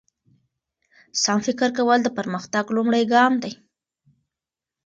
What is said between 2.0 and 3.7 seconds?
د پرمختګ لومړی ګام دی.